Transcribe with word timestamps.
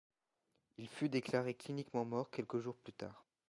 Il 0.79 0.89
fut 0.89 1.09
déclaré 1.09 1.53
cliniquement 1.53 2.05
mort 2.05 2.31
quelques 2.31 2.57
jours 2.57 2.77
plus 2.79 2.93
tard. 2.93 3.23